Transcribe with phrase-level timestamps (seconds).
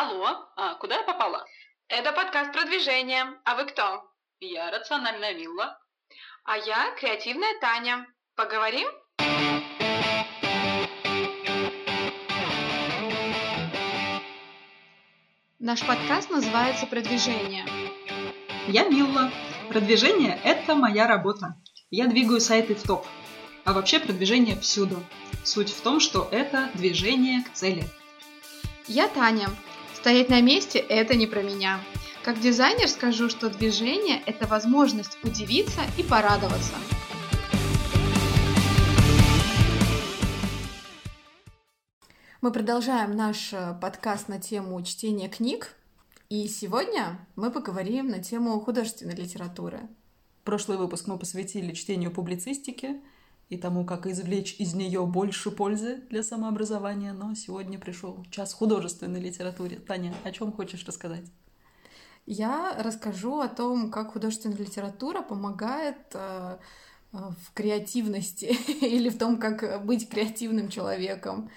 [0.00, 1.44] Алло, а куда я попала?
[1.88, 3.34] Это подкаст продвижения.
[3.44, 4.08] А вы кто?
[4.38, 5.76] Я рациональная Милла.
[6.44, 8.06] А я креативная Таня.
[8.36, 8.86] Поговорим?
[15.58, 17.66] Наш подкаст называется «Продвижение».
[18.68, 19.32] Я Милла.
[19.68, 21.56] Продвижение– это моя работа.
[21.90, 23.04] Я двигаю сайты в топ.
[23.64, 25.02] А вообще продвижение всюду.
[25.42, 27.82] Суть в том, что это движение к цели.
[28.86, 29.48] Я Таня.
[30.08, 31.82] Стоять на месте– это не про меня.
[32.24, 36.72] Как дизайнер скажу, что движение– это возможность удивиться и порадоваться.
[42.40, 45.76] Мы продолжаем наш э, подкаст на тему чтения книг.
[46.30, 49.80] И сегодня мы поговорим на тему художественной литературы.
[50.42, 52.98] Прошлый выпуск мы посвятили чтению публицистики
[53.48, 59.20] и тому, как извлечь из нее больше пользы для самообразования, но сегодня пришел час художественной
[59.20, 59.78] литературе.
[59.78, 61.24] Таня, о чем хочешь рассказать?
[62.26, 66.58] Я расскажу о том, как художественная литература помогает э,
[67.12, 68.44] э в креативности
[68.84, 71.50] или в том, как быть креативным человеком.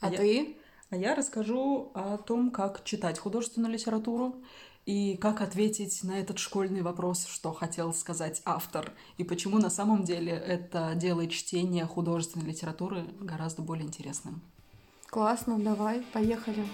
[0.00, 0.36] А, а ты?
[0.36, 0.54] Я,
[0.90, 4.42] а я расскажу о том, как читать художественную литературу
[4.88, 10.02] и как ответить на этот школьный вопрос, что хотел сказать автор, и почему на самом
[10.02, 14.40] деле это делает чтение художественной литературы гораздо более интересным.
[15.10, 16.66] Классно, давай, поехали.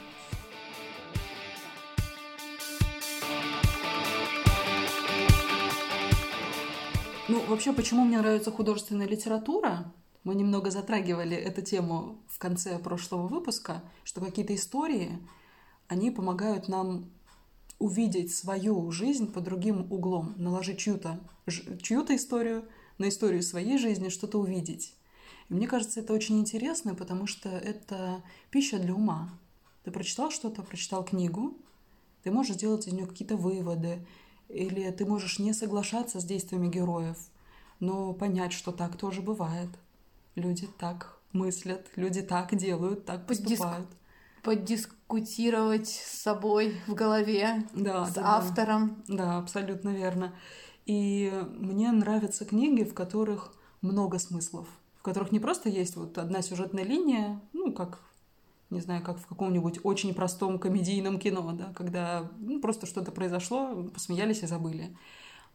[7.27, 9.93] Ну, вообще, почему мне нравится художественная литература?
[10.23, 15.19] Мы немного затрагивали эту тему в конце прошлого выпуска, что какие-то истории,
[15.89, 17.11] они помогают нам
[17.79, 21.21] увидеть свою жизнь по другим углом, наложить чью-то
[21.83, 22.65] чью историю
[22.99, 24.95] на историю своей жизни, что-то увидеть.
[25.49, 29.39] И мне кажется, это очень интересно, потому что это пища для ума.
[29.85, 31.57] Ты прочитал что-то, прочитал книгу,
[32.23, 34.07] ты можешь сделать из нее какие-то выводы,
[34.49, 37.19] или ты можешь не соглашаться с действиями героев,
[37.81, 39.69] но понять, что так тоже бывает.
[40.35, 43.89] Люди так мыслят, люди так делают, так поступают.
[43.89, 44.04] Подиск
[44.45, 49.03] подискутировать с собой в голове, да, с да, автором.
[49.09, 49.39] Да.
[49.39, 50.35] абсолютно верно.
[50.87, 56.43] И мне нравятся книги, в которых много смыслов, в которых не просто есть вот одна
[56.43, 58.01] сюжетная линия, ну, как
[58.71, 63.85] не знаю, как в каком-нибудь очень простом комедийном кино, да, когда ну, просто что-то произошло,
[63.95, 64.97] посмеялись и забыли.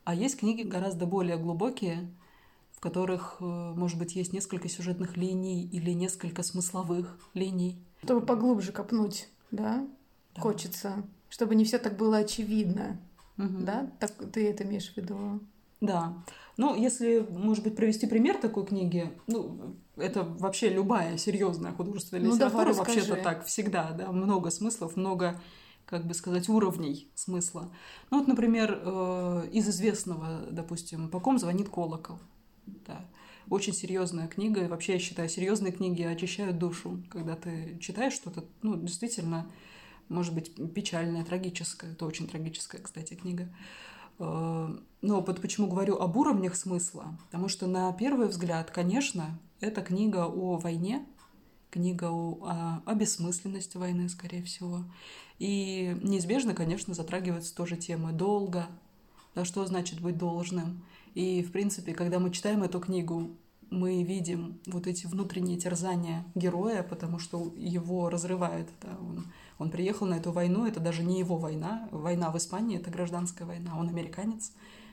[0.03, 2.09] А есть книги гораздо более глубокие,
[2.71, 7.83] в которых, э, может быть, есть несколько сюжетных линий или несколько смысловых линий.
[8.03, 9.87] Чтобы поглубже копнуть, да?
[10.35, 10.41] да.
[10.41, 12.99] Хочется, чтобы не все так было очевидно.
[13.37, 13.59] Угу.
[13.59, 13.91] Да?
[13.99, 15.39] Так ты это имеешь в виду?
[15.81, 16.13] Да.
[16.57, 22.35] Ну, если, может быть, провести пример такой книги, ну, это вообще любая серьезная художественная ну,
[22.35, 25.39] литература, вообще-то так всегда, да, много смыслов, много,
[25.85, 27.71] как бы сказать, уровней смысла.
[28.11, 32.19] Ну, вот, например, э, из известного, допустим, «По ком звонит колокол»,
[32.65, 33.05] да,
[33.49, 34.63] очень серьезная книга.
[34.63, 37.03] И вообще, я считаю, серьезные книги очищают душу.
[37.09, 39.49] Когда ты читаешь что-то, ну, действительно,
[40.07, 41.91] может быть, печальное, трагическое.
[41.93, 43.49] Это очень трагическая, кстати, книга.
[44.19, 47.17] Э, но вот почему говорю об уровнях смысла?
[47.25, 51.05] Потому что на первый взгляд, конечно, это книга о войне,
[51.69, 54.83] книга о, о, бессмысленности войны, скорее всего.
[55.37, 58.67] И неизбежно, конечно, затрагиваются тоже темы долга,
[59.35, 60.83] да, что значит быть должным.
[61.15, 63.31] И, в принципе, когда мы читаем эту книгу,
[63.69, 68.67] мы видим вот эти внутренние терзания героя, потому что его разрывает.
[68.81, 69.27] Да, он,
[69.57, 71.87] он приехал на эту войну, это даже не его война.
[71.91, 74.51] Война в Испании— это гражданская война, он американец.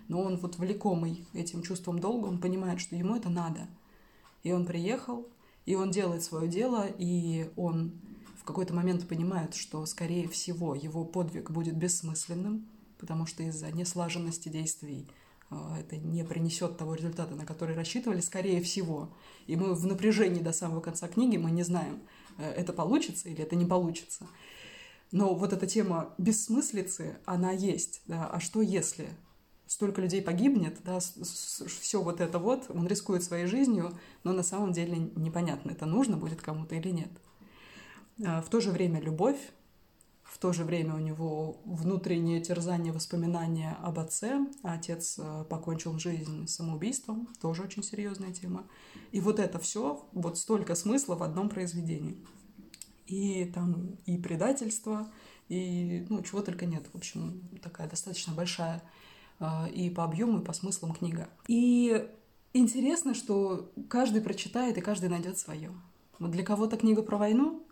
[0.09, 3.67] Но он вот влекомый этим чувством долга, он понимает, что ему это надо.
[4.43, 5.27] И он приехал,
[5.65, 7.93] и он делает свое дело, и он
[8.39, 12.69] в какой-то момент понимает, что, скорее всего, его подвиг будет бессмысленным,
[12.99, 15.09] потому что из-за неслаженности действий
[15.51, 19.11] это не принесет того результата, на который рассчитывали, скорее всего.
[19.47, 22.03] И мы в напряжении до самого конца книги, мы не знаем,
[22.39, 24.27] э, это получится или это не получится.
[25.13, 28.03] Но вот эта тема бессмыслицы, она есть.
[28.07, 28.27] Да?
[28.27, 29.09] А что если
[29.67, 34.73] столько людей погибнет, да, все вот это вот, он рискует своей жизнью, но на самом
[34.73, 37.11] деле непонятно, это нужно будет кому-то или нет.
[38.25, 39.39] А, в то же время любовь,
[40.37, 44.47] в то же время у него внутреннее терзание, воспоминания об отце.
[44.63, 48.67] Отец э, покончил жизнь самоубийством, тоже очень серьезная тема.
[49.13, 52.19] И вот это все, вот столько смысла в одном произведении.
[53.07, 55.11] И там и предательство,
[55.49, 56.87] и ну, чего только нет.
[56.93, 58.83] В общем, такая достаточно большая
[59.41, 61.31] э, и по объему, и по смыслам книга.
[61.49, 62.07] И
[62.53, 65.73] интересно, что каждый прочитает, и каждый найдет свое.
[66.19, 67.66] Вот для кого-то книга про войну,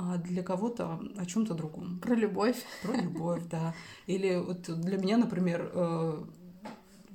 [0.00, 1.98] а для кого-то о чем-то другом.
[1.98, 2.64] Про любовь.
[2.84, 3.74] Про любовь, да.
[4.06, 6.24] Или вот для меня, например, э,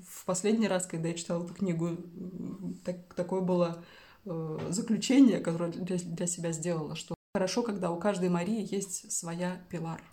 [0.06, 1.92] в последний раз, когда я читала эту книгу,
[2.84, 3.82] так, такое было
[4.26, 9.62] э, заключение, которое для, для себя сделала, что хорошо, когда у каждой Марии есть своя
[9.70, 10.04] Пилар.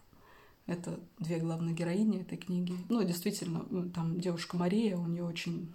[0.66, 2.76] Это две главные героини этой книги.
[2.88, 5.74] Ну, действительно, там девушка Мария, у нее очень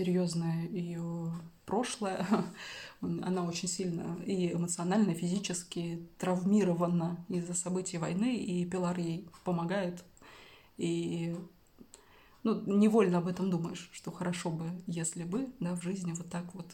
[0.00, 1.30] серьезное ее
[1.66, 2.26] прошлое.
[3.02, 10.02] Она очень сильно и эмоционально, и физически травмирована из-за событий войны, и Пилар ей помогает.
[10.78, 11.36] И
[12.42, 16.54] ну, невольно об этом думаешь, что хорошо бы, если бы да, в жизни вот так
[16.54, 16.66] вот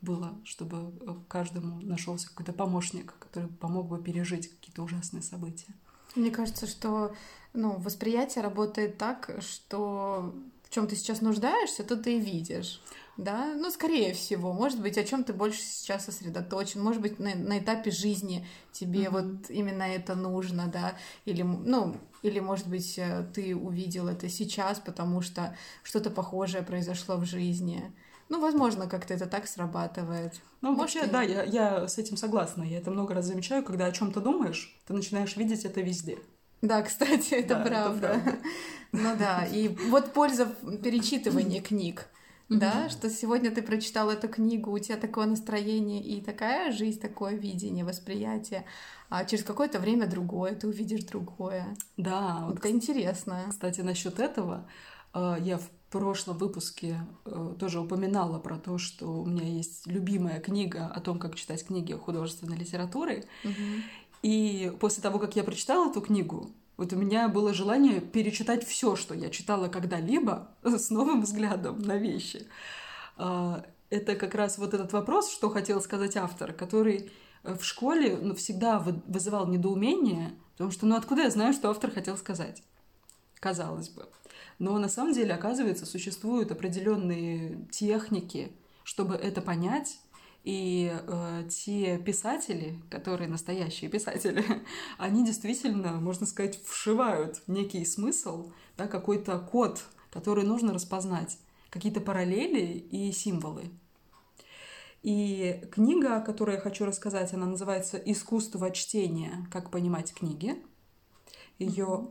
[0.00, 0.94] было, чтобы
[1.28, 5.74] каждому нашелся какой-то помощник, который помог бы пережить какие-то ужасные события.
[6.16, 7.14] Мне кажется, что
[7.52, 10.34] ну, восприятие работает так, что
[10.70, 12.80] в чем ты сейчас нуждаешься, то ты и видишь.
[13.16, 17.34] Да, ну, скорее всего, может быть, о чем ты больше сейчас сосредоточен, может быть, на,
[17.34, 19.10] на этапе жизни тебе mm-hmm.
[19.10, 20.94] вот именно это нужно, да,
[21.24, 27.16] или, ну, или, может быть, э, ты увидел это сейчас, потому что что-то похожее произошло
[27.16, 27.92] в жизни.
[28.28, 30.40] Ну, возможно, как-то это так срабатывает.
[30.60, 31.10] Ну, Может, вообще, и...
[31.10, 32.62] да, я, я с этим согласна.
[32.62, 36.20] Я это много раз замечаю, когда о чем-то думаешь, ты начинаешь видеть это везде.
[36.62, 38.06] Да, кстати, это да, правда.
[38.08, 38.38] Это правда.
[38.92, 40.46] Ну да, и вот польза
[40.82, 42.08] перечитывания книг.
[42.48, 47.34] Да, что сегодня ты прочитал эту книгу, у тебя такое настроение и такая жизнь, такое
[47.34, 48.64] видение, восприятие,
[49.08, 51.76] а через какое-то время другое, ты увидишь другое.
[51.96, 52.46] Да.
[52.48, 53.44] Это вот, интересно.
[53.48, 54.66] Кстати, насчет этого
[55.14, 60.40] э, я в прошлом выпуске э, тоже упоминала про то, что у меня есть любимая
[60.40, 63.24] книга о том, как читать книги художественной литературы.
[63.44, 63.52] Угу.
[64.22, 68.96] И после того, как я прочитала эту книгу, вот у меня было желание перечитать все,
[68.96, 72.46] что я читала когда-либо, с новым взглядом на вещи.
[73.16, 77.10] А, это как раз вот этот вопрос, что хотел сказать автор, который
[77.42, 81.90] э, в школе ну, всегда вызывал недоумение, потому что, ну, откуда я знаю, что автор
[81.90, 82.62] хотел сказать?
[83.40, 84.08] Казалось бы.
[84.58, 88.52] Но на самом деле, оказывается, существуют определенные техники,
[88.84, 89.98] чтобы это понять,
[90.42, 94.44] и э, те писатели, которые настоящие писатели,
[94.98, 101.38] они действительно, можно сказать, вшивают некий смысл, да, какой-то код, который нужно распознать,
[101.68, 103.70] какие-то параллели и символы.
[105.02, 109.46] И книга, о которой я хочу рассказать, она называется «Искусство чтения.
[109.50, 110.62] Как понимать книги».
[111.58, 112.08] Ее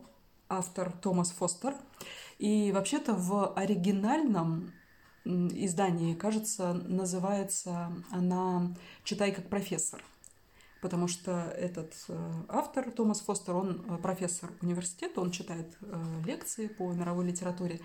[0.48, 1.76] автор Томас Фостер.
[2.38, 4.72] И вообще-то в оригинальном
[5.24, 8.74] издании, кажется, называется она
[9.04, 10.02] «Читай как профессор».
[10.80, 16.68] Потому что этот э, автор, Томас Фостер, он э, профессор университета, он читает э, лекции
[16.68, 17.80] по мировой литературе.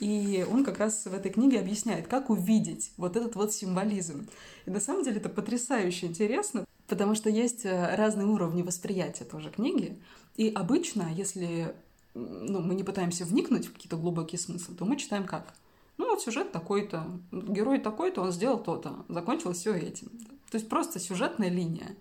[0.00, 4.28] И он как раз в этой книге объясняет, как увидеть вот этот вот символизм.
[4.64, 10.00] И на самом деле это потрясающе интересно, потому что есть разные уровни восприятия тоже книги.
[10.36, 11.74] И обычно, если
[12.14, 15.52] ну, мы не пытаемся вникнуть в какие-то глубокие смыслы, то мы читаем как?
[15.98, 20.08] Ну, вот сюжет такой-то, герой такой-то, он сделал то-то, закончилось все этим.
[20.50, 21.96] То есть просто сюжетная линия.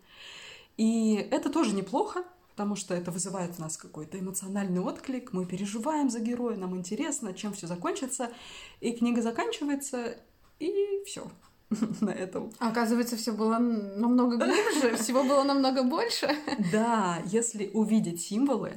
[0.77, 6.09] И это тоже неплохо, потому что это вызывает у нас какой-то эмоциональный отклик, мы переживаем
[6.09, 8.31] за героя, нам интересно, чем все закончится,
[8.79, 10.17] и книга заканчивается,
[10.59, 11.29] и все
[12.01, 12.51] на этом.
[12.59, 16.29] оказывается, все было намного глубже, всего было намного больше.
[16.71, 18.73] Да, если увидеть символы,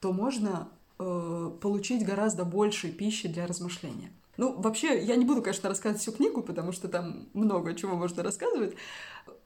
[0.00, 4.12] то можно э, получить гораздо больше пищи для размышления.
[4.36, 8.22] Ну, вообще, я не буду, конечно, рассказывать всю книгу, потому что там много чего можно
[8.22, 8.74] рассказывать.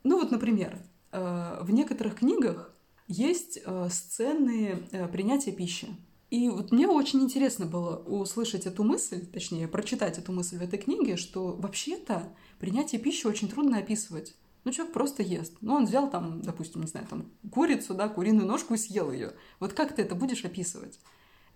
[0.05, 0.79] Ну, вот, например,
[1.13, 2.73] э, в некоторых книгах
[3.07, 5.89] есть э, сцены э, принятия пищи.
[6.31, 10.79] И вот мне очень интересно было услышать эту мысль, точнее, прочитать эту мысль в этой
[10.79, 12.29] книге, что вообще-то
[12.59, 14.37] принятие пищи очень трудно описывать.
[14.65, 15.55] Ну, человек просто ест.
[15.63, 19.33] Ну, он взял там, допустим, не знаю, там курицу, да, куриную ножку и съел ее.
[19.61, 21.01] Вот как ты это будешь описывать?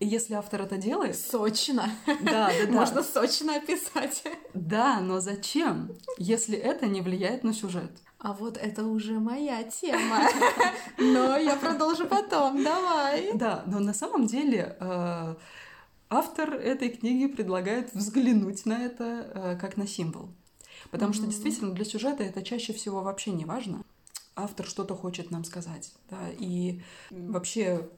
[0.03, 1.17] И если автор это делает...
[1.17, 1.89] Сочно.
[2.07, 2.73] Да, да, да.
[2.73, 4.25] Можно сочно описать.
[4.53, 7.93] Да, но зачем, если это не влияет на сюжет?
[8.19, 10.23] А вот это уже моя тема.
[10.99, 13.33] Но я продолжу потом, давай.
[13.35, 15.35] Да, но на самом деле э,
[16.11, 20.31] автор этой книги предлагает взглянуть на это э, как на символ.
[20.91, 23.85] Потому что действительно для сюжета это чаще всего вообще не важно.
[24.35, 25.93] Автор что-то хочет нам сказать.
[26.11, 26.81] Да, и
[27.11, 27.89] вообще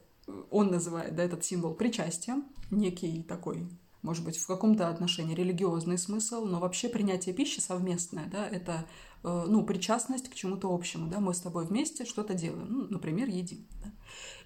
[0.49, 3.67] он называет да, этот символ причастием, некий такой,
[4.01, 8.85] может быть, в каком-то отношении религиозный смысл, но вообще принятие пищи совместное, да, это
[9.23, 13.29] э, ну, причастность к чему-то общему, да, мы с тобой вместе что-то делаем, ну, например,
[13.29, 13.67] едим.
[13.83, 13.91] Да.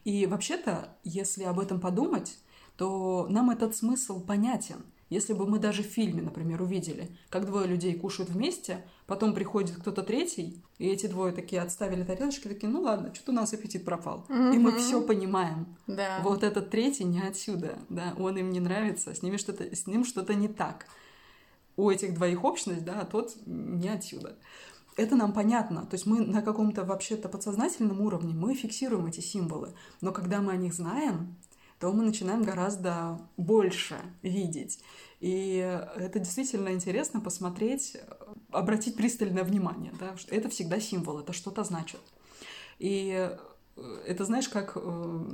[0.04, 2.38] И вообще-то, если об этом подумать,
[2.78, 4.86] то нам этот смысл понятен.
[5.10, 9.76] Если бы мы даже в фильме, например, увидели, как двое людей кушают вместе, потом приходит
[9.78, 13.86] кто-то третий, и эти двое такие отставили тарелочки, такие, ну ладно, что-то у нас аппетит
[13.86, 14.26] пропал.
[14.30, 14.56] Mm-hmm.
[14.56, 15.76] И мы все понимаем.
[15.88, 16.20] Да.
[16.24, 20.06] Вот этот третий не отсюда, да, он им не нравится, с, ними что-то, с ним
[20.06, 20.86] что-то не так.
[21.76, 24.38] У этих двоих общность, да, а тот не отсюда.
[24.96, 25.86] Это нам понятно.
[25.86, 29.74] То есть мы на каком-то вообще-то подсознательном уровне мы фиксируем эти символы.
[30.02, 31.38] Но когда мы о них знаем,
[31.80, 34.80] то мы начинаем гораздо больше видеть.
[35.20, 35.58] И
[35.96, 37.98] это действительно интересно посмотреть,
[38.52, 39.94] обратить пристальное внимание.
[40.00, 40.16] Да?
[40.30, 42.00] Это всегда символ, это что-то значит.
[42.80, 43.30] И
[43.76, 45.26] э, это знаешь, как э,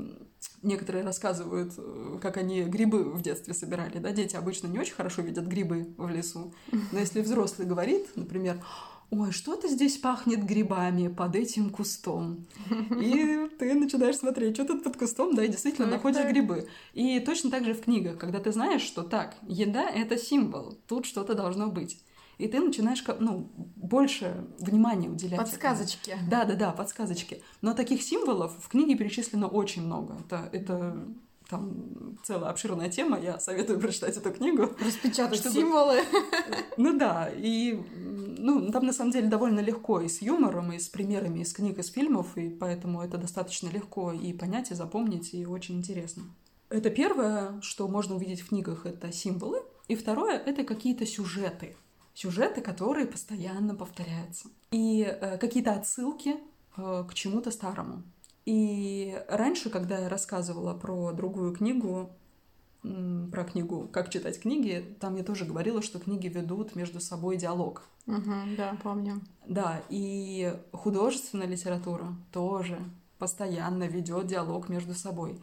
[0.64, 4.00] некоторые рассказывают, э, как они грибы в детстве собирали.
[4.00, 4.12] Да?
[4.12, 6.54] Дети обычно не очень хорошо видят грибы в лесу.
[6.92, 8.60] Но если взрослый говорит, например,
[9.16, 12.46] ой, что-то здесь пахнет грибами под этим кустом.
[12.70, 16.68] И ты начинаешь смотреть, что тут под кустом, да, и действительно находишь грибы.
[16.94, 21.06] И точно так же в книгах, когда ты знаешь, что так, еда— это символ, тут
[21.06, 22.02] что-то должно быть.
[22.38, 25.40] И ты начинаешь ну, больше внимания уделять.
[25.40, 26.10] Подсказочки.
[26.10, 26.30] Этому.
[26.30, 27.42] Да, да, да, подсказочки.
[27.62, 30.18] Но таких символов в книге перечислено очень много.
[30.26, 31.08] Это, это
[31.50, 34.72] там целая обширная тема, я советую прочитать эту книгу.
[34.80, 35.56] Распечатать чтобы...
[35.56, 36.00] символы.
[36.78, 37.80] Ну да, и
[38.46, 41.80] ну, там на самом деле довольно легко и с юмором, и с примерами из книг,
[41.80, 46.24] из фильмов, и поэтому это достаточно легко и понять, и запомнить, и очень интересно.
[46.70, 49.64] Это первое, что можно увидеть в книгах, это символы.
[49.88, 51.76] И второе, это какие-то сюжеты.
[52.14, 54.50] Сюжеты, которые постоянно повторяются.
[54.70, 56.36] И э, какие-то отсылки
[56.78, 58.04] э, к чему-то старому.
[58.46, 62.12] И раньше, когда я рассказывала про другую книгу,
[63.32, 67.84] про книгу «Как читать книги», там я тоже говорила, что книги ведут между собой диалог.
[68.08, 69.22] Угу, да, помню.
[69.48, 72.80] Да, и художественная литература тоже
[73.18, 75.40] постоянно ведет диалог между собой.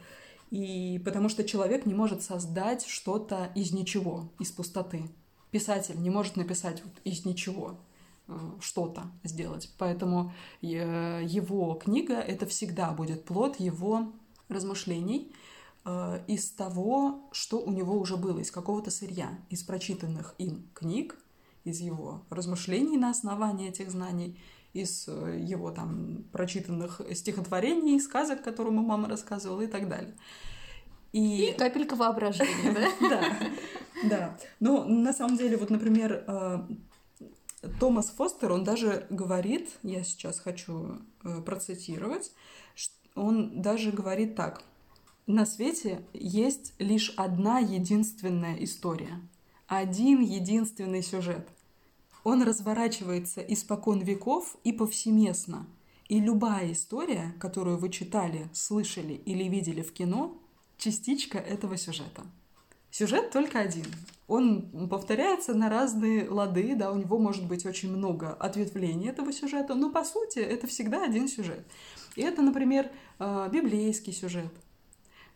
[0.51, 5.09] И потому что человек не может создать что-то из ничего, из пустоты.
[5.51, 7.79] Писатель не может написать вот из ничего.
[8.29, 9.69] Э, что-то сделать.
[9.79, 10.33] Поэтому
[10.63, 14.13] э, его книга— это всегда будет плод его
[14.49, 15.33] размышлений
[16.29, 21.19] из того, что у него уже было, из какого-то сырья, из прочитанных им книг,
[21.65, 24.39] из его размышлений на основании этих знаний,
[24.73, 30.15] из его там прочитанных стихотворений, сказок, которые ему мама рассказывала и так далее.
[31.13, 31.51] И...
[31.51, 32.89] и капелька воображения, да?
[33.09, 34.39] Да, да.
[34.61, 36.25] Но на самом деле, вот, например,
[37.79, 42.33] Томас Фостер, он даже говорит, я сейчас хочу э, процитировать,
[43.15, 44.65] он даже говорит так.
[45.29, 49.21] На свете есть лишь одна единственная история,
[49.69, 51.49] один единственный сюжет.
[52.25, 55.67] Он разворачивается испокон веков и повсеместно.
[56.09, 60.37] И любая история, которую вы читали, слышали или видели в кино,
[60.77, 62.23] частичка этого сюжета.
[62.91, 63.87] Сюжет только один.
[64.27, 69.75] Он повторяется на разные лады, да, у него может быть очень много ответвлений этого сюжета,
[69.75, 71.65] но по сути это всегда один сюжет.
[72.17, 74.53] И это, например, а, библейский сюжет.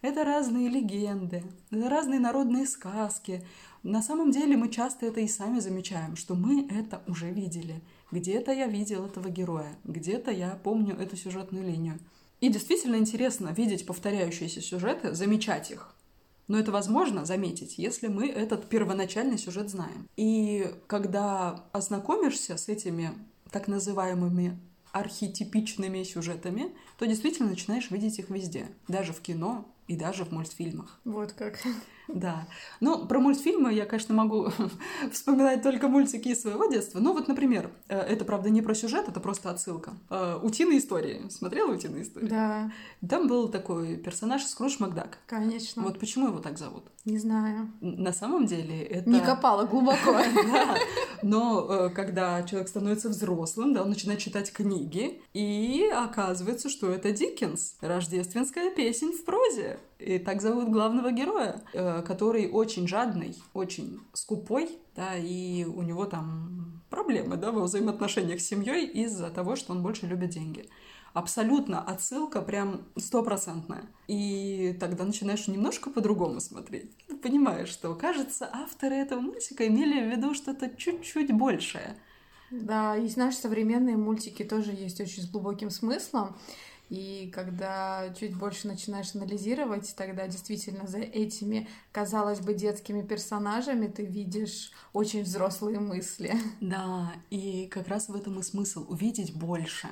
[0.02, 3.44] Это разные легенды, это разные народные сказки.
[3.82, 7.82] На самом деле мы часто это и сами замечаем, что мы это уже видели.
[8.10, 11.98] Где-то я видел этого героя, где-то я помню эту сюжетную линию.
[12.40, 15.94] И действительно интересно видеть повторяющиеся сюжеты, замечать их.
[16.48, 20.08] Но это возможно заметить, если мы этот первоначальный сюжет знаем.
[20.16, 23.10] И когда ознакомишься с этими
[23.50, 24.58] так называемыми
[24.92, 31.00] архетипичными сюжетами, то действительно начинаешь видеть их везде, даже в кино и даже в мультфильмах.
[31.04, 31.58] Вот как.
[32.08, 32.46] Да.
[32.80, 34.48] Ну, про мультфильмы я, конечно, могу
[35.12, 36.98] вспоминать только мультики из своего детства.
[36.98, 39.94] Ну, вот, например, э, это, правда, не про сюжет, это просто отсылка.
[40.10, 41.28] Э, «Утиные истории».
[41.30, 42.28] Смотрела «Утиные истории»?
[42.28, 42.70] Да.
[43.08, 45.18] Там был такой персонаж Скрудж Макдак.
[45.26, 45.82] Конечно.
[45.82, 46.84] Вот почему его так зовут?
[47.04, 47.70] Не знаю.
[47.80, 49.08] На самом деле это...
[49.08, 50.16] Не копала глубоко.
[50.46, 50.76] Да.
[51.22, 57.10] Но э, когда человек становится взрослым, да, он начинает читать книги, и оказывается, что это
[57.10, 57.76] Диккенс.
[57.80, 59.78] Рождественская песень в прозе.
[59.98, 66.04] И так зовут главного героя, э, который очень жадный, очень скупой, да, и у него
[66.04, 70.68] там проблемы, да, во взаимоотношениях с семьей из-за того, что он больше любит деньги.
[71.14, 73.84] Абсолютно отсылка прям стопроцентная.
[74.06, 76.94] И тогда начинаешь немножко по-другому смотреть.
[77.06, 81.96] Ты понимаешь, что, кажется, авторы этого мультика имели в виду что-то чуть-чуть большее.
[82.50, 86.36] Да, и знаешь, современные мультики тоже есть очень с глубоким смыслом.
[86.88, 94.04] И когда чуть больше начинаешь анализировать, тогда действительно за этими, казалось бы, детскими персонажами ты
[94.04, 96.34] видишь очень взрослые мысли.
[96.60, 99.88] Да, и как раз в этом и смысл— увидеть больше.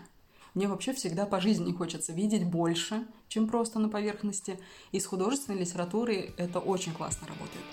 [0.54, 4.60] Мне вообще всегда по жизни хочется видеть больше, чем просто на поверхности.
[4.92, 7.64] И с художественной литературой это очень классно работает.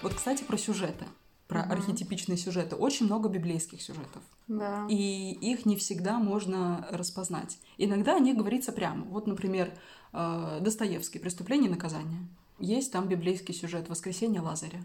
[0.00, 1.04] Вот, кстати, про сюжеты
[1.48, 1.72] про угу.
[1.72, 2.76] архетипичные сюжеты.
[2.76, 4.22] Очень много библейских сюжетов.
[4.48, 4.86] Да.
[4.88, 7.58] И их не всегда можно распознать.
[7.78, 9.04] Иногда о них говорится прямо.
[9.06, 9.72] Вот, например,
[10.12, 12.26] э, Достоевский «Преступление и наказание».
[12.58, 14.82] Есть там библейский сюжет «Воскресение Лазаря».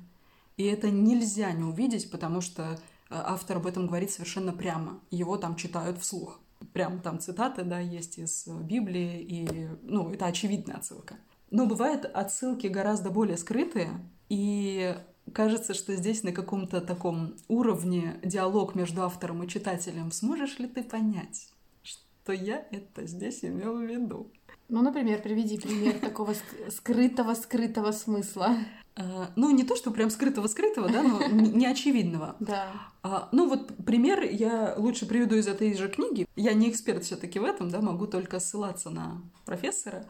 [0.57, 2.75] И это нельзя не увидеть, потому что э,
[3.09, 4.99] автор об этом говорит совершенно прямо.
[5.09, 6.39] Его там читают вслух.
[6.73, 11.15] Прям там цитаты, да, есть из Библии, и, ну, это очевидная отсылка.
[11.49, 13.89] Но бывают отсылки гораздо более скрытые,
[14.29, 14.95] и
[15.33, 20.11] кажется, что здесь на каком-то таком уровне диалог между автором и читателем.
[20.11, 21.49] Сможешь ли ты понять,
[21.83, 24.31] что я это здесь имел в виду?
[24.69, 26.33] Ну, например, приведи пример такого
[26.69, 28.55] скрытого-скрытого смысла.
[28.95, 32.35] А, ну, не то, что прям скрытого-скрытого, да, но не очевидного.
[32.39, 32.71] Да.
[33.03, 36.27] А, ну, вот пример я лучше приведу из этой же книги.
[36.35, 40.05] Я не эксперт все таки в этом, да, могу только ссылаться на профессора.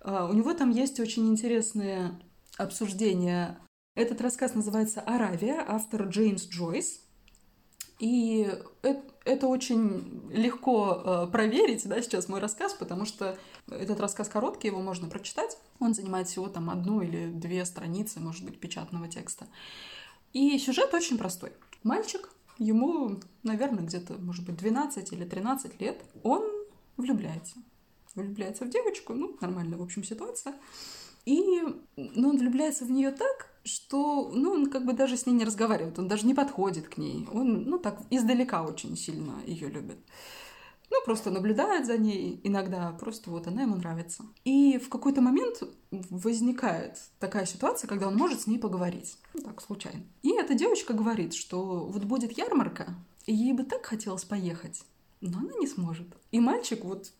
[0.00, 2.18] А, у него там есть очень интересные
[2.58, 3.58] обсуждения
[3.96, 7.00] этот рассказ называется «Аравия», автор Джеймс Джойс.
[7.98, 8.46] И
[9.24, 13.38] это, очень легко э, проверить, да, сейчас мой рассказ, потому что
[13.68, 15.56] этот рассказ короткий, его можно прочитать.
[15.80, 19.46] Он занимает всего там одну или две страницы, может быть, печатного текста.
[20.34, 21.52] И сюжет очень простой.
[21.82, 26.44] Мальчик, ему, наверное, где-то, может быть, 12 или 13 лет, он
[26.98, 27.56] влюбляется.
[28.14, 30.54] Влюбляется в девочку, ну, нормальная, в общем, ситуация.
[31.26, 31.60] И
[31.96, 35.44] ну, он влюбляется в нее так, что ну, он как бы даже с ней не
[35.44, 37.28] разговаривает, он даже не подходит к ней.
[37.32, 39.98] Он, ну, так издалека очень сильно ее любит.
[40.88, 44.24] Ну, просто наблюдает за ней иногда, просто вот она ему нравится.
[44.44, 49.18] И в какой-то момент возникает такая ситуация, когда он может с ней поговорить.
[49.34, 50.04] Ну, так, случайно.
[50.22, 52.94] И эта девочка говорит, что вот будет ярмарка,
[53.26, 54.82] и ей бы так хотелось поехать,
[55.20, 56.06] но она не сможет.
[56.30, 57.12] И мальчик вот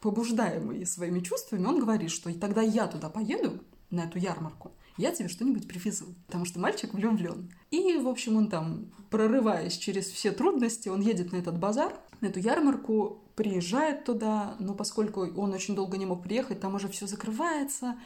[0.00, 5.28] побуждаемый своими чувствами, он говорит, что тогда я туда поеду, на эту ярмарку, я тебе
[5.28, 7.50] что-нибудь привезу, потому что мальчик влюблен.
[7.70, 12.26] И, в общем, он там, прорываясь через все трудности, он едет на этот базар, на
[12.26, 17.06] эту ярмарку, приезжает туда, но поскольку он очень долго не мог приехать, там уже все
[17.06, 17.96] закрывается,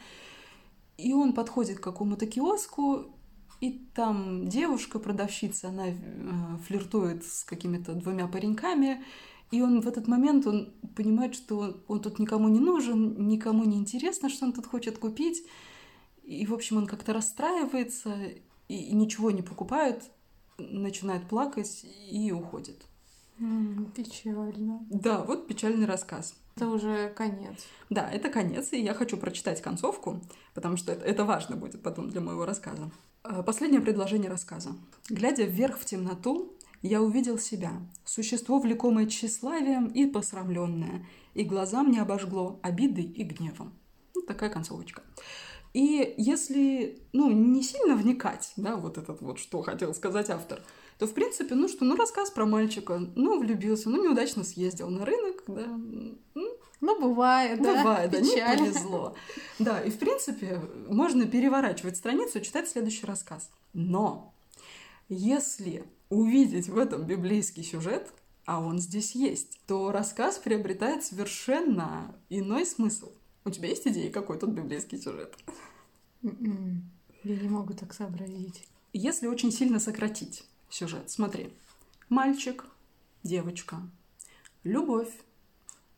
[0.97, 3.07] и он подходит к какому-то киоску,
[3.59, 5.93] и там девушка, продавщица, она э,
[6.67, 9.03] флиртует с какими-то двумя пареньками,
[9.51, 13.63] и он в этот момент, он понимает, что он, он тут никому не нужен, никому
[13.65, 15.45] не интересно, что он тут хочет купить.
[16.23, 18.15] И, в общем, он как-то расстраивается
[18.67, 20.03] и, и ничего не покупает,
[20.57, 22.85] начинает плакать и уходит.
[23.39, 24.85] Mm, печально.
[24.89, 26.35] Да, вот печальный рассказ.
[26.55, 27.65] Это уже конец.
[27.89, 30.21] Да, это конец, и я хочу прочитать концовку,
[30.53, 32.91] потому что это, это важно будет потом для моего рассказа.
[33.23, 34.71] Э, последнее предложение рассказа.
[35.09, 36.52] Глядя вверх в темноту,
[36.83, 37.71] я увидел себя,
[38.05, 43.73] существо, влекомое тщеславием и посрамленное, и глаза мне обожгло обидой и гневом.
[44.13, 45.01] Вот такая концовочка.
[45.73, 50.61] И если, ну, не сильно вникать, да, вот этот вот, что хотел сказать автор,
[50.99, 55.05] то, в принципе, ну что, ну, рассказ про мальчика, ну, влюбился, ну, неудачно съездил на
[55.05, 55.79] рынок, да.
[56.81, 57.77] Ну, бывает, да.
[57.77, 59.15] Бывает, да, не повезло.
[59.57, 63.49] Да, и, в принципе, можно переворачивать страницу и читать следующий рассказ.
[63.71, 64.35] Но
[65.07, 68.13] если увидеть в этом библейский сюжет,
[68.45, 73.11] а он здесь есть, то рассказ приобретает совершенно иной смысл.
[73.45, 75.35] У тебя есть идеи, какой тут библейский сюжет?
[76.23, 76.89] М-м.
[77.23, 78.67] Я не могу так сообразить.
[78.91, 81.53] Если очень сильно сократить сюжет, смотри.
[82.09, 82.65] Мальчик,
[83.23, 83.81] девочка,
[84.63, 85.13] любовь,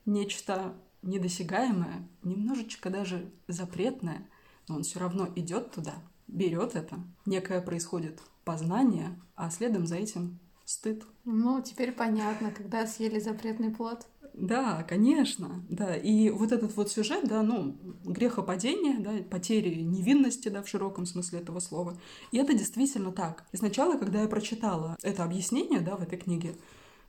[0.06, 4.28] нечто недосягаемое, немножечко даже запретное,
[4.68, 5.96] но он все равно идет туда,
[6.28, 7.00] берет это.
[7.26, 11.04] Некое происходит познание, а следом за этим стыд.
[11.26, 14.08] Ну, теперь понятно, когда съели запретный плод.
[14.34, 15.96] Да, конечно, да.
[15.96, 21.40] И вот этот вот сюжет, да, ну, грехопадение, да, потери невинности, да, в широком смысле
[21.40, 21.98] этого слова.
[22.32, 23.46] И это действительно так.
[23.54, 26.56] И сначала, когда я прочитала это объяснение, да, в этой книге,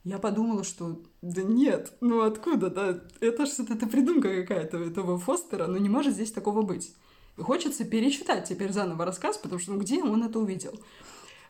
[0.05, 5.66] я подумала, что да нет, ну откуда, да, это что-то это придумка какая-то этого Фостера,
[5.66, 6.94] но не может здесь такого быть.
[7.37, 10.79] И хочется перечитать теперь заново рассказ, потому что ну где он это увидел?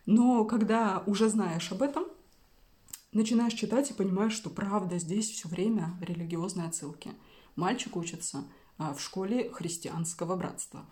[0.07, 2.05] Но когда уже знаешь об этом,
[3.13, 7.11] начинаешь читать и понимаешь, что правда здесь все время религиозные отсылки.
[7.57, 8.45] Мальчик учится
[8.79, 10.87] а, в школе христианского братства.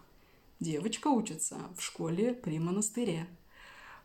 [0.58, 3.28] Девочка учится в школе при монастыре.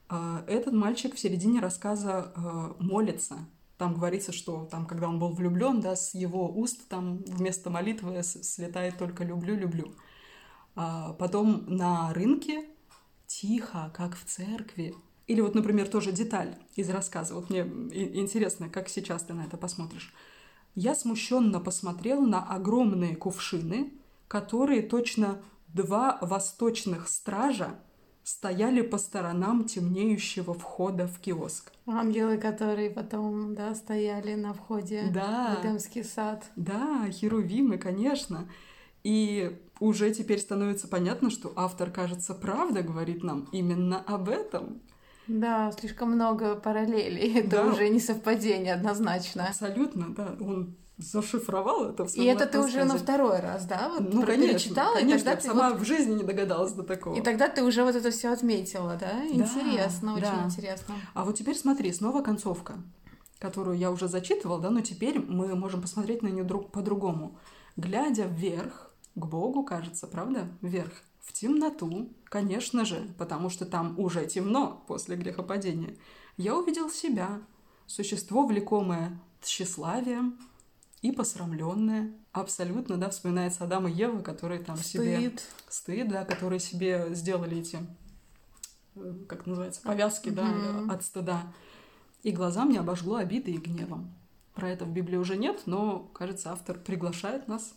[0.10, 3.38] А, этот мальчик в середине рассказа а, молится.
[3.80, 8.22] Там говорится, что там, когда он был влюблен, да, с его уст там вместо молитвы
[8.24, 9.96] слетает только «люблю, люблю».
[10.76, 12.68] Потом на рынке
[13.30, 14.96] тихо, как в церкви.
[15.28, 17.36] Или вот, например, тоже деталь из рассказа.
[17.36, 20.14] Вот мне интересно, как сейчас ты на это посмотришь.
[20.76, 23.94] Я смущенно посмотрел на огромные кувшины,
[24.28, 27.80] которые точно два восточных стража
[28.24, 31.72] стояли по сторонам темнеющего входа в киоск.
[31.86, 35.56] Ангелы, которые потом, да, стояли на входе да.
[35.56, 36.46] в Эдемский сад.
[36.56, 38.50] Да, херувимы, конечно.
[39.04, 44.82] И уже теперь становится понятно, что автор, кажется, правда говорит нам именно об этом.
[45.28, 47.34] Да, слишком много параллелей.
[47.40, 47.66] Это да.
[47.68, 49.48] уже не совпадение однозначно.
[49.48, 50.36] Абсолютно, да.
[50.40, 53.90] Он зашифровал это в И это ты уже на второй раз, да?
[53.90, 55.80] Вот ну, конечно, перечитала, конечно, и тогда я сама вот...
[55.80, 57.16] в жизни не догадалась до такого.
[57.16, 59.26] И тогда ты уже вот это все отметила, да?
[59.26, 60.46] Интересно, да, очень да.
[60.46, 60.96] интересно.
[61.14, 62.74] А вот теперь смотри, снова концовка,
[63.40, 67.38] которую я уже зачитывала, да, но теперь мы можем посмотреть на нее друг по-другому.
[67.78, 70.48] Глядя вверх, к Богу, кажется, правда?
[70.62, 70.92] Вверх.
[71.22, 75.96] В темноту, конечно же, потому что там уже темно после грехопадения.
[76.38, 77.42] Я увидел себя,
[77.86, 80.40] существо, влекомое тщеславием,
[81.02, 82.12] и посрамленная.
[82.32, 84.88] Абсолютно, да, вспоминается Адам и Ева, которые там стыд.
[84.88, 85.34] себе...
[85.70, 86.08] Стыд.
[86.08, 87.80] да, которые себе сделали эти,
[88.96, 90.48] э, как называется, повязки, да,
[90.90, 91.54] от стыда.
[92.24, 94.14] И глаза мне обожгло обидой и гневом.
[94.54, 97.74] Про это в Библии уже нет, но, кажется, автор приглашает нас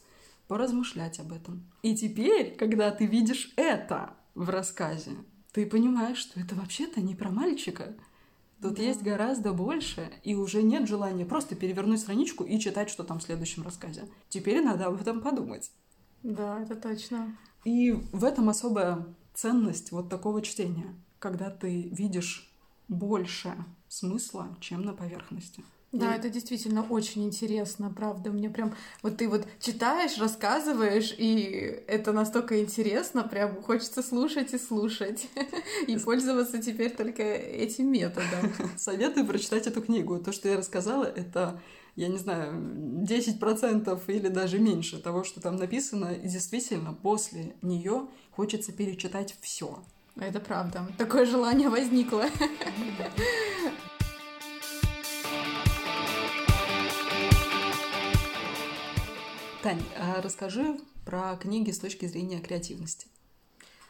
[0.53, 1.67] поразмышлять об этом.
[1.81, 5.13] И теперь, когда ты видишь это в рассказе,
[5.51, 7.95] ты понимаешь, что это вообще-то не про мальчика,
[8.61, 8.83] Тут да.
[8.83, 13.23] есть гораздо больше, и уже нет желания просто перевернуть страничку и читать, что там в
[13.23, 14.11] следующем рассказе.
[14.29, 15.71] Теперь надо об этом подумать.
[16.23, 17.35] Да, это точно.
[17.65, 22.53] И в этом особая ценность вот такого чтения, когда ты видишь
[22.89, 23.55] больше
[23.89, 25.65] смысла, чем на поверхности.
[25.93, 26.19] Да, и...
[26.19, 28.31] это действительно очень интересно, правда.
[28.31, 34.59] Мне прям вот ты вот читаешь, рассказываешь, и это настолько интересно, прям хочется слушать и
[34.59, 35.29] слушать.
[35.87, 38.53] И пользоваться теперь только этим методом.
[38.77, 40.19] Советую прочитать эту книгу.
[40.19, 41.61] То, что я рассказала, это
[41.95, 48.07] я не знаю, 10% или даже меньше того, что там написано, и действительно после нее
[48.31, 49.83] хочется перечитать все.
[50.17, 50.87] Это правда.
[50.97, 52.25] Такое желание возникло.
[59.63, 63.07] Тань, а расскажи про книги с точки зрения креативности.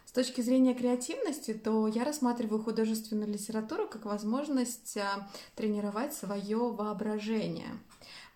[0.05, 7.71] С точки зрения креативности, то я рассматриваю художественную литературу как возможность а, тренировать свое воображение.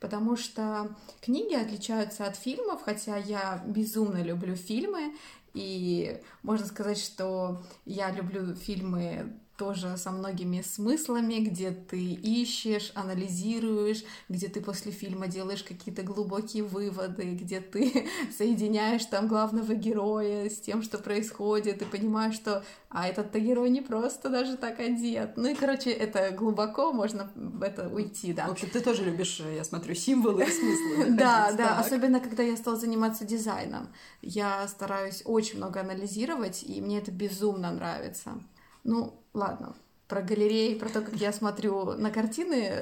[0.01, 5.15] Потому что книги отличаются от фильмов, хотя я безумно люблю фильмы,
[5.53, 14.05] и можно сказать, что я люблю фильмы тоже со многими смыслами, где ты ищешь, анализируешь,
[14.29, 20.61] где ты после фильма делаешь какие-то глубокие выводы, где ты соединяешь там главного героя с
[20.61, 25.37] тем, что происходит, и понимаешь, что а этот-то герой не просто даже так одет.
[25.37, 28.47] Ну и, короче, это глубоко, можно в это уйти, да.
[28.47, 31.11] В общем, ты тоже любишь, я смотрю, символы и смыслы.
[31.11, 33.89] Да, да, особенно когда я стала заниматься дизайном.
[34.23, 38.41] Я стараюсь очень много анализировать, и мне это безумно нравится.
[38.87, 39.75] Ну, ладно,
[40.07, 42.55] про галереи, про то, как я смотрю на картины,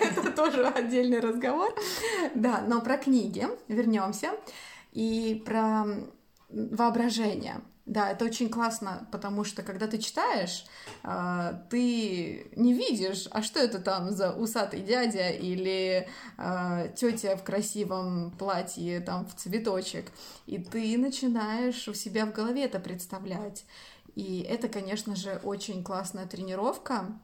[0.00, 1.72] это тоже отдельный разговор.
[2.34, 4.32] Да, но про книги вернемся.
[4.90, 5.84] И про
[6.50, 7.60] воображение.
[7.86, 10.64] Да, это очень классно, потому что когда ты читаешь,
[11.02, 17.44] а, ты не видишь, а что это там за усатый дядя или а, тетя в
[17.44, 20.10] красивом платье там в цветочек,
[20.46, 23.66] и ты начинаешь у себя в голове это представлять.
[24.14, 27.18] И это, конечно же, очень классная тренировка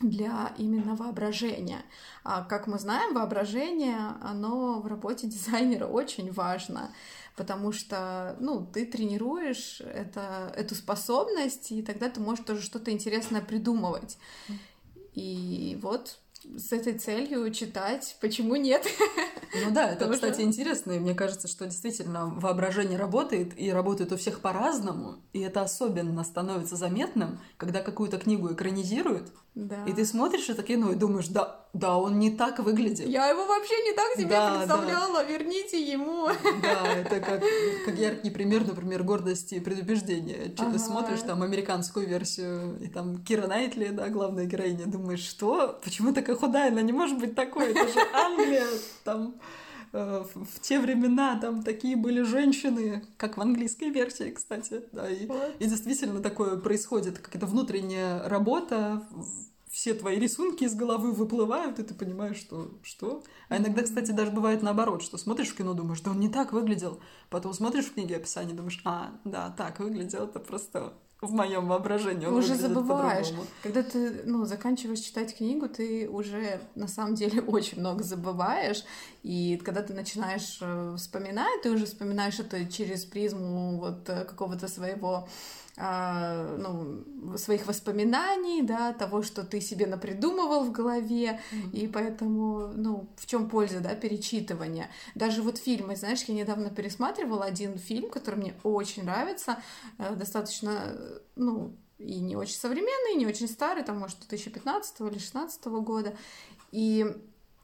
[0.00, 1.82] для именно воображения.
[2.24, 6.92] А как мы знаем, воображение, оно в работе дизайнера очень важно,
[7.36, 13.42] потому что, ну, ты тренируешь это, эту способность, и тогда ты можешь тоже что-то интересное
[13.42, 14.18] придумывать.
[15.14, 16.18] И вот
[16.56, 18.86] с этой целью читать, почему нет?
[19.64, 24.16] Ну да, это, кстати, интересно, и мне кажется, что действительно воображение работает, и работает у
[24.16, 29.84] всех по-разному, и это особенно становится заметным, когда какую-то книгу экранизируют, да.
[29.86, 33.06] и ты смотришь это кино и думаешь, да, да, он не так выглядит.
[33.06, 35.22] Я его вообще не так себе да, представляла, да.
[35.22, 36.26] верните ему.
[36.62, 37.42] Да, это как,
[37.84, 40.52] как яркий пример, например, гордости и предубеждения.
[40.58, 40.78] Ага.
[40.78, 45.78] Смотришь там американскую версию, и там Кира Найтли, да, главная героиня, думаешь, что?
[45.84, 46.72] Почему такая худая?
[46.72, 48.66] Она не может быть такой, это же Англия,
[49.04, 49.36] там
[49.92, 55.28] э, в те времена там такие были женщины, как в английской версии, кстати, да, и,
[55.60, 59.02] и действительно такое происходит, какая-то внутренняя работа,
[59.70, 63.22] все твои рисунки из головы выплывают, и ты понимаешь, что что.
[63.48, 66.52] А иногда, кстати, даже бывает наоборот, что смотришь в кино, думаешь, да он не так
[66.52, 71.68] выглядел, потом смотришь в книге описание, думаешь, а, да, так выглядел, это просто в моем
[71.68, 72.26] воображении.
[72.26, 73.28] Он уже забываешь.
[73.62, 78.84] Когда ты ну, заканчиваешь читать книгу, ты уже на самом деле очень много забываешь.
[79.22, 84.66] И когда ты начинаешь э, вспоминать, ты уже вспоминаешь это через призму вот э, какого-то
[84.66, 85.28] своего
[85.76, 91.70] э, ну, своих воспоминаний, да, того, что ты себе напридумывал в голове, mm-hmm.
[91.72, 94.88] и поэтому, ну, в чем польза, да, перечитывания.
[95.14, 99.58] Даже вот фильмы, знаешь, я недавно пересматривала один фильм, который мне очень нравится,
[99.98, 100.96] э, достаточно,
[101.36, 106.16] ну, и не очень современный, и не очень старый, там, может, 2015 или 2016 года,
[106.72, 107.06] и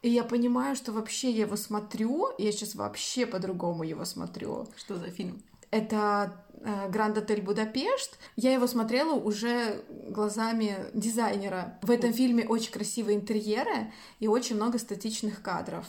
[0.02, 4.68] и я понимаю, что вообще я его смотрю, я сейчас вообще по-другому его смотрю.
[4.76, 5.42] Что за фильм?
[5.70, 8.18] Это э, Гранд Отель Будапешт.
[8.36, 11.78] Я его смотрела уже глазами дизайнера.
[11.82, 15.86] В этом фильме очень красивые интерьеры и очень много статичных кадров.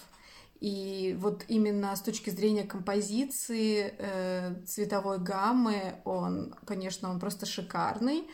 [0.59, 8.27] И вот именно с точки зрения композиции, э, цветовой гаммы, он, конечно, он просто шикарный.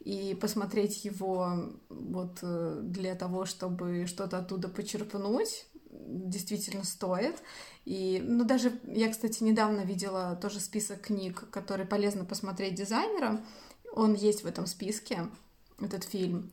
[0.00, 7.36] И посмотреть его вот э, для того, чтобы что-то оттуда почерпнуть, действительно стоит.
[7.84, 13.44] И, ну, даже я, кстати, недавно видела тоже список книг, которые полезно посмотреть дизайнерам.
[13.94, 15.28] Он есть в этом списке,
[15.80, 16.50] этот фильм.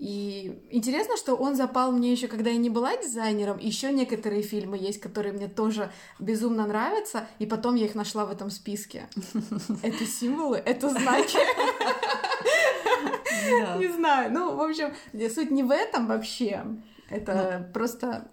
[0.00, 3.58] И интересно, что он запал мне еще, когда я не была дизайнером.
[3.58, 8.30] Еще некоторые фильмы есть, которые мне тоже безумно нравятся, и потом я их нашла в
[8.30, 9.10] этом списке.
[9.82, 11.36] Это символы, это знаки.
[13.78, 14.32] Не знаю.
[14.32, 14.94] Ну, в общем,
[15.34, 16.64] суть не в этом вообще.
[17.10, 17.72] Это ну.
[17.74, 18.30] просто...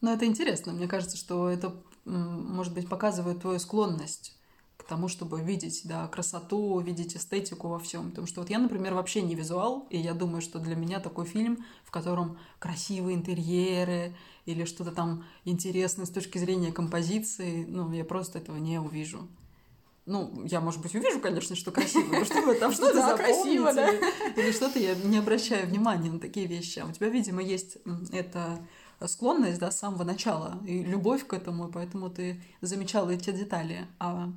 [0.00, 0.72] Но это интересно.
[0.72, 4.39] Мне кажется, что это, может быть, показывает твою склонность
[4.84, 8.10] тому, чтобы видеть, да, красоту, видеть эстетику во всем.
[8.10, 11.26] Потому что вот я, например, вообще не визуал, и я думаю, что для меня такой
[11.26, 14.16] фильм, в котором красивые интерьеры
[14.46, 19.28] или что-то там интересное с точки зрения композиции, ну, я просто этого не увижу.
[20.06, 23.90] Ну, я, может быть, увижу, конечно, что красиво, но чтобы там что-то да, красиво, да?
[24.36, 26.78] или что-то, я не обращаю внимания на такие вещи.
[26.80, 27.78] А у тебя, видимо, есть
[28.10, 28.58] эта
[29.06, 33.86] склонность, да, с самого начала, и любовь к этому, и поэтому ты замечала эти детали.
[33.98, 34.32] А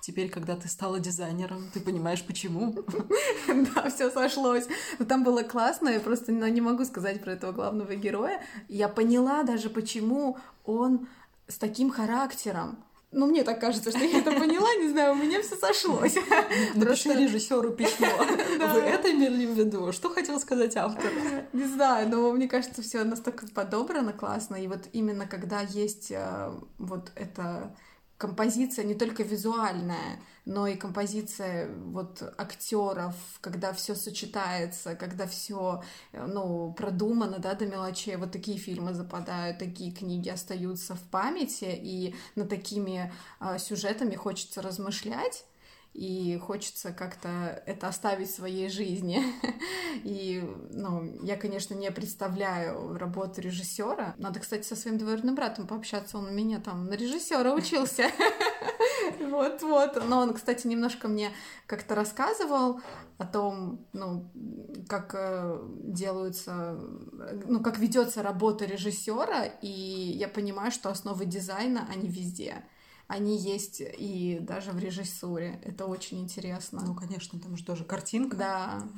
[0.00, 2.74] Теперь, когда ты стала дизайнером, ты понимаешь, почему.
[3.74, 4.66] Да, все сошлось.
[4.98, 8.42] Но там было классно, я просто не могу сказать про этого главного героя.
[8.68, 11.08] Я поняла даже, почему он
[11.48, 12.78] с таким характером.
[13.12, 16.14] Ну, мне так кажется, что я это поняла, не знаю, у меня все сошлось.
[16.76, 18.06] Напиши режиссеру письмо.
[18.72, 19.90] Вы это имели в виду?
[19.92, 21.10] Что хотел сказать автор?
[21.52, 24.54] Не знаю, но мне кажется, все настолько подобрано классно.
[24.56, 27.74] И вот именно когда есть э, вот это
[28.20, 36.74] композиция не только визуальная, но и композиция вот актеров, когда все сочетается, когда все ну
[36.74, 38.16] продумано, да, до мелочей.
[38.16, 44.60] Вот такие фильмы западают, такие книги остаются в памяти, и над такими э, сюжетами хочется
[44.60, 45.46] размышлять
[45.92, 49.22] и хочется как-то это оставить в своей жизни.
[50.04, 54.14] И, ну, я, конечно, не представляю работу режиссера.
[54.16, 58.04] Надо, кстати, со своим двоюродным братом пообщаться, он у меня там на режиссера учился.
[59.20, 60.02] Вот-вот.
[60.08, 61.32] Но он, кстати, немножко мне
[61.66, 62.80] как-то рассказывал
[63.18, 64.30] о том, ну,
[64.88, 66.78] как э, делаются,
[67.46, 72.64] ну, как ведется работа режиссера, и я понимаю, что основы дизайна, они везде
[73.10, 75.60] они есть и даже в режиссуре.
[75.64, 76.80] Это очень интересно.
[76.86, 78.36] Ну, конечно, там же тоже картинка.
[78.36, 78.88] Да.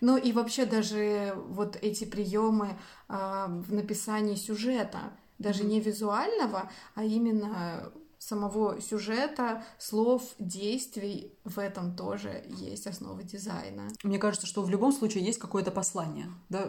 [0.00, 2.78] Ну и вообще даже вот эти приемы
[3.08, 5.66] э, в написании сюжета, даже mm-hmm.
[5.66, 7.92] не визуального, а именно
[8.28, 13.88] самого сюжета, слов, действий, в этом тоже есть основа дизайна.
[14.02, 16.26] Мне кажется, что в любом случае есть какое-то послание.
[16.48, 16.68] Да?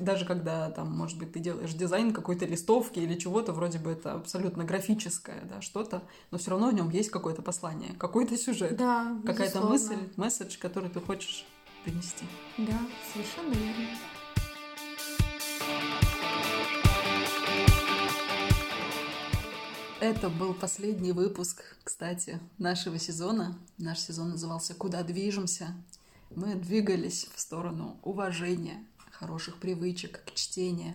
[0.00, 4.14] Даже когда, там, может быть, ты делаешь дизайн какой-то листовки или чего-то, вроде бы это
[4.14, 9.16] абсолютно графическое, да, что-то, но все равно в нем есть какое-то послание, какой-то сюжет, да,
[9.24, 11.46] какая-то мысль, месседж, который ты хочешь
[11.86, 12.24] донести.
[12.58, 12.78] Да,
[13.12, 14.17] совершенно верно.
[20.00, 23.58] Это был последний выпуск, кстати, нашего сезона.
[23.78, 25.74] Наш сезон назывался «Куда движемся?».
[26.30, 30.94] Мы двигались в сторону уважения, хороших привычек к чтению,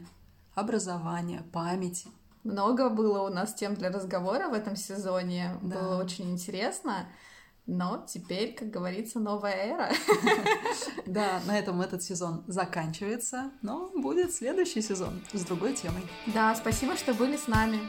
[0.56, 2.08] образования, памяти.
[2.46, 5.58] Много было у нас тем для разговора в этом сезоне.
[5.62, 5.82] Да.
[5.82, 7.08] Было очень интересно.
[7.66, 9.92] Но теперь, как говорится, новая эра.
[11.06, 16.04] Да, на этом этот сезон заканчивается, но будет следующий сезон с другой темой.
[16.28, 17.80] Да, спасибо, что были с нами.